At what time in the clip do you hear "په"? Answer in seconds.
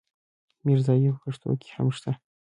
1.15-1.19